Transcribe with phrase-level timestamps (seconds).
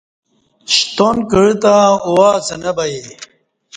[0.75, 1.73] شتان کعہ تہ
[2.07, 3.01] اواڅں نہ بیے